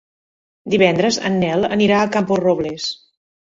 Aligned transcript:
Divendres 0.73 1.19
en 1.29 1.37
Nel 1.45 1.69
anirà 1.77 2.01
a 2.01 2.09
Camporrobles. 2.19 2.91